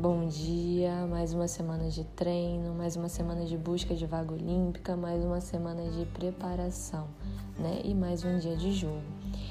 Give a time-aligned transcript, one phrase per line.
[0.00, 4.96] Bom dia, mais uma semana de treino, mais uma semana de busca de vaga olímpica,
[4.96, 7.06] mais uma semana de preparação,
[7.58, 7.82] né?
[7.84, 9.02] E mais um dia de jogo.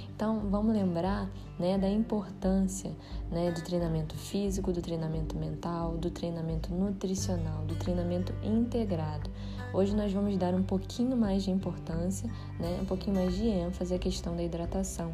[0.09, 2.91] Então, vamos lembrar, né, da importância,
[3.29, 9.29] né, do treinamento físico, do treinamento mental, do treinamento nutricional, do treinamento integrado.
[9.71, 12.27] Hoje nós vamos dar um pouquinho mais de importância,
[12.59, 15.13] né, um pouquinho mais de ênfase à questão da hidratação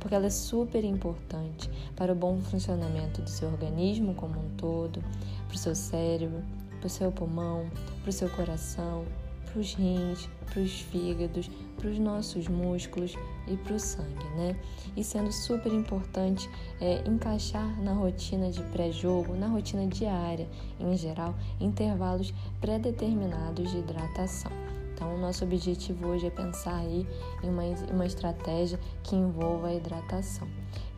[0.00, 5.02] porque ela é super importante para o bom funcionamento do seu organismo como um todo,
[5.46, 6.42] para o seu cérebro,
[6.78, 7.68] para o seu pulmão,
[8.02, 9.04] para o seu coração,
[9.44, 13.14] para os rins, para os fígados, para os nossos músculos
[13.46, 14.56] e para o sangue, né?
[14.96, 16.48] E sendo super importante
[16.80, 24.75] é, encaixar na rotina de pré-jogo, na rotina diária em geral, intervalos pré-determinados de hidratação.
[24.96, 27.06] Então, o nosso objetivo hoje é pensar aí
[27.42, 30.48] em uma, uma estratégia que envolva a hidratação.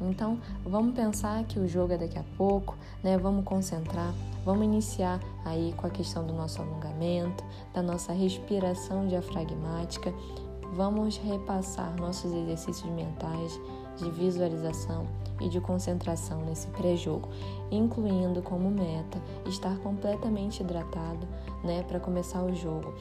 [0.00, 3.18] Então, vamos pensar que o jogo é daqui a pouco, né?
[3.18, 10.14] Vamos concentrar, vamos iniciar aí com a questão do nosso alongamento, da nossa respiração diafragmática.
[10.74, 13.60] Vamos repassar nossos exercícios mentais
[13.96, 15.08] de visualização
[15.40, 17.28] e de concentração nesse pré-jogo,
[17.68, 21.26] incluindo como meta estar completamente hidratado,
[21.64, 22.94] né, para começar o jogo.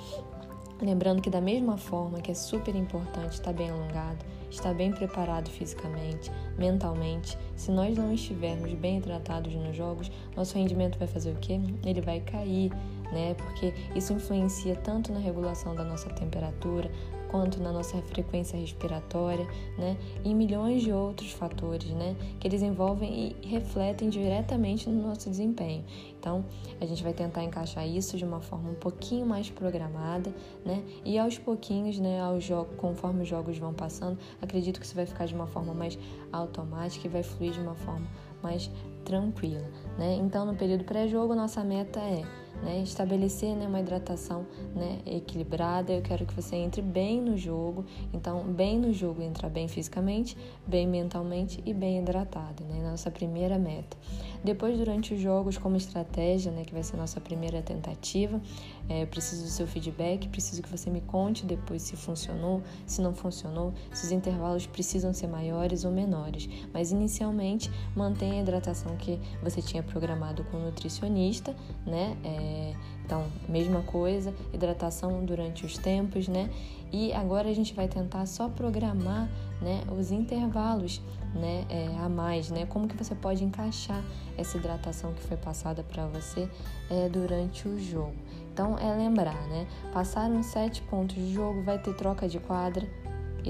[0.81, 5.49] Lembrando que, da mesma forma que é super importante estar bem alongado, estar bem preparado
[5.49, 11.37] fisicamente, mentalmente, se nós não estivermos bem tratados nos jogos, nosso rendimento vai fazer o
[11.37, 11.59] quê?
[11.83, 12.71] Ele vai cair,
[13.11, 13.33] né?
[13.35, 16.89] Porque isso influencia tanto na regulação da nossa temperatura,
[17.29, 19.45] quanto na nossa frequência respiratória,
[19.77, 19.97] né?
[20.23, 22.15] E milhões de outros fatores, né?
[22.39, 25.83] Que eles envolvem e refletem diretamente no nosso desempenho.
[26.19, 26.43] Então,
[26.79, 30.33] a gente vai tentar encaixar isso de uma forma um pouquinho mais programada,
[30.65, 30.83] né?
[31.05, 35.05] E aos pouquinhos, né, aos jogos, conforme os jogos vão passando, acredito que isso vai
[35.05, 35.97] ficar de uma forma mais
[36.31, 38.07] automática e vai fluir de uma forma
[38.41, 38.69] mais
[39.03, 40.15] tranquila, né?
[40.15, 42.23] Então, no período pré-jogo, nossa meta é
[42.61, 42.81] né?
[42.81, 45.93] Estabelecer né, uma hidratação né, equilibrada.
[45.93, 47.85] Eu quero que você entre bem no jogo.
[48.13, 52.81] Então, bem no jogo, entrar bem fisicamente, bem mentalmente e bem hidratado, né?
[52.81, 53.97] Nossa primeira meta.
[54.43, 58.41] Depois, durante os jogos, como estratégia, né, que vai ser nossa primeira tentativa,
[58.87, 63.13] é, preciso do seu feedback, preciso que você me conte depois se funcionou, se não
[63.13, 66.47] funcionou, se os intervalos precisam ser maiores ou menores.
[66.73, 71.55] Mas, inicialmente, mantenha a hidratação que você tinha programado com o nutricionista,
[71.85, 72.15] né?
[72.23, 72.73] É,
[73.05, 76.49] então, mesma coisa, hidratação durante os tempos, né?
[76.91, 79.29] E agora a gente vai tentar só programar,
[79.61, 81.01] né, os intervalos,
[81.33, 82.65] né, é, a mais, né?
[82.65, 84.03] Como que você pode encaixar
[84.37, 86.49] essa hidratação que foi passada para você
[86.89, 88.15] é, durante o jogo.
[88.53, 89.67] Então, é lembrar, né?
[89.93, 92.87] Passaram sete pontos de jogo, vai ter troca de quadra,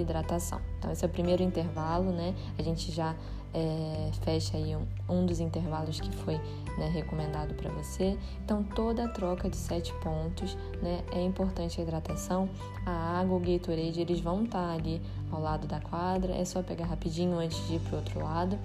[0.02, 0.60] hidratação.
[0.78, 2.34] Então, esse é o primeiro intervalo, né?
[2.58, 3.16] A gente já
[3.54, 6.36] é, fecha aí um, um, dos intervalos que foi
[6.78, 8.18] né, recomendado para você.
[8.44, 12.50] Então, toda a troca de sete pontos, né, é importante a hidratação.
[12.86, 16.62] A água, o Gatorade, eles vão estar tá ali ao lado da quadra, é só
[16.62, 18.58] pegar rapidinho antes de ir para outro lado.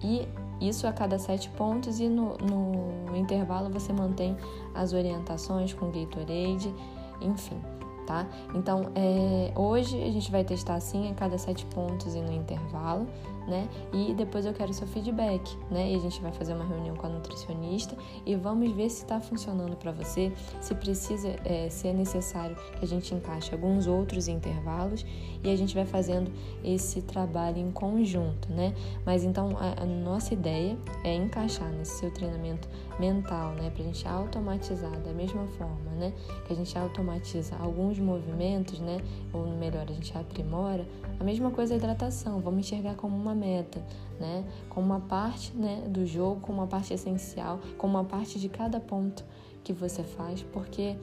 [0.00, 0.28] E
[0.60, 4.36] isso a cada sete pontos, e no, no intervalo você mantém
[4.74, 6.72] as orientações com Gatorade,
[7.20, 7.77] enfim
[8.08, 8.26] tá?
[8.54, 13.06] Então, é, hoje a gente vai testar assim a cada sete pontos e no intervalo,
[13.48, 13.68] né?
[13.92, 15.92] E depois eu quero seu feedback, né?
[15.92, 19.20] E a gente vai fazer uma reunião com a nutricionista e vamos ver se está
[19.20, 24.28] funcionando para você, se precisa, é, se é necessário que a gente encaixe alguns outros
[24.28, 25.04] intervalos
[25.42, 26.30] e a gente vai fazendo
[26.62, 28.74] esse trabalho em conjunto, né?
[29.04, 33.70] Mas então a, a nossa ideia é encaixar nesse seu treinamento mental, né?
[33.70, 36.12] Pra gente automatizar da mesma forma, né?
[36.46, 38.98] Que a gente automatiza alguns movimentos, né?
[39.32, 40.86] Ou melhor, a gente aprimora.
[41.18, 43.80] A mesma coisa a hidratação, vamos enxergar como uma meta,
[44.18, 44.44] né?
[44.68, 48.80] Como uma parte, né, do jogo, como uma parte essencial, como uma parte de cada
[48.80, 49.24] ponto
[49.64, 50.96] que você faz, porque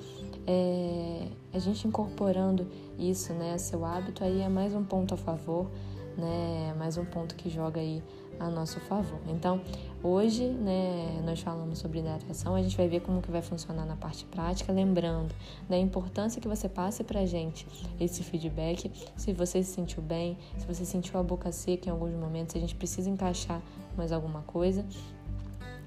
[0.47, 5.69] é, a gente incorporando isso, né, seu hábito aí é mais um ponto a favor,
[6.17, 8.01] né, mais um ponto que joga aí
[8.39, 9.19] a nosso favor.
[9.27, 9.61] Então,
[10.03, 13.95] hoje, né, nós falamos sobre hidratação, a gente vai ver como que vai funcionar na
[13.95, 15.33] parte prática, lembrando
[15.69, 17.67] da importância que você passe pra gente
[17.99, 22.13] esse feedback, se você se sentiu bem, se você sentiu a boca seca em alguns
[22.13, 23.61] momentos, a gente precisa encaixar
[23.95, 24.85] mais alguma coisa.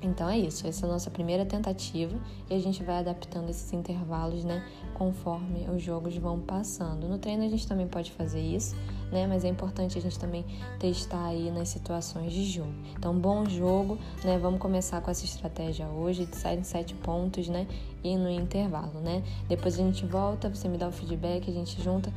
[0.01, 2.17] Então é isso, essa é a nossa primeira tentativa
[2.49, 4.65] e a gente vai adaptando esses intervalos, né,
[4.95, 7.09] conforme os jogos vão passando.
[7.09, 8.77] No treino a gente também pode fazer isso,
[9.11, 9.27] né?
[9.27, 10.45] Mas é importante a gente também
[10.79, 12.73] testar aí nas situações de jogo.
[12.97, 14.39] Então, bom jogo, né?
[14.39, 17.67] Vamos começar com essa estratégia hoje de sair em sete pontos, né?
[18.05, 19.23] E no intervalo, né?
[19.49, 22.13] Depois a gente volta, você me dá o feedback, a gente junta,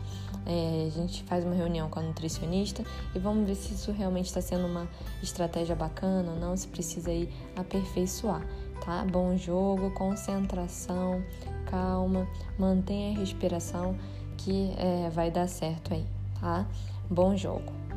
[0.46, 2.84] é, a gente faz uma reunião com a nutricionista
[3.16, 4.88] e vamos ver se isso realmente está sendo uma
[5.22, 7.30] estratégia bacana ou não, se precisa aí
[7.72, 8.46] aperfeiçoar.
[8.84, 9.06] tá?
[9.10, 11.24] Bom jogo, concentração,
[11.66, 12.28] calma,
[12.58, 13.96] mantenha a respiração
[14.38, 16.06] que é, vai dar certo aí,
[16.40, 16.66] tá?
[17.10, 17.91] Bom jogo!